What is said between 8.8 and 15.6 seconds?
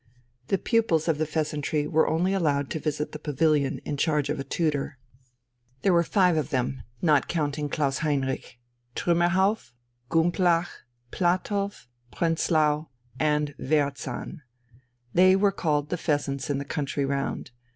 Trümmerhauff, Gumplach, Platow, Prenzlau, and Wehrzahn. They were